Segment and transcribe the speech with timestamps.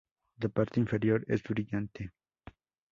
[0.41, 2.09] La parte inferior es brillante.